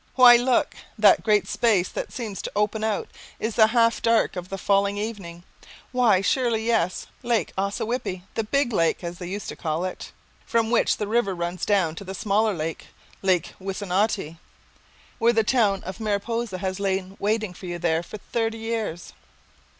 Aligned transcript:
Why, 0.15 0.35
look, 0.35 0.73
that 0.97 1.23
great 1.23 1.47
space 1.47 1.87
that 1.89 2.11
seems 2.11 2.41
to 2.41 2.51
open 2.55 2.83
out 2.83 3.07
in 3.39 3.51
the 3.51 3.67
half 3.67 4.01
dark 4.01 4.35
of 4.35 4.49
the 4.49 4.57
falling 4.57 4.97
evening, 4.97 5.43
why, 5.91 6.21
surely 6.21 6.65
yes, 6.65 7.05
Lake 7.21 7.53
Ossawippi, 7.55 8.23
the 8.33 8.43
big 8.43 8.73
lake, 8.73 9.03
as 9.03 9.19
they 9.19 9.27
used 9.27 9.47
to 9.49 9.55
call 9.55 9.85
it, 9.85 10.11
from 10.43 10.71
which 10.71 10.97
the 10.97 11.05
river 11.05 11.35
runs 11.35 11.67
down 11.67 11.93
to 11.93 12.03
the 12.03 12.15
smaller 12.15 12.55
lake, 12.55 12.87
Lake 13.21 13.53
Wissanotti, 13.61 14.39
where 15.19 15.33
the 15.33 15.43
town 15.43 15.83
of 15.83 15.99
Mariposa 15.99 16.57
has 16.57 16.79
lain 16.79 17.15
waiting 17.19 17.53
for 17.53 17.67
you 17.67 17.77
there 17.77 18.01
for 18.01 18.17
thirty 18.17 18.57
years. 18.57 19.13